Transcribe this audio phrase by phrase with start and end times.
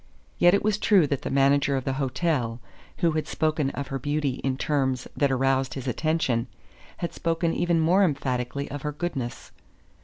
[0.39, 2.59] Yet it was true that the manager of the hotel,
[3.05, 6.47] who had spoken of her beauty in terms that aroused his attention,
[6.97, 9.51] had spoken even more emphatically of her goodness.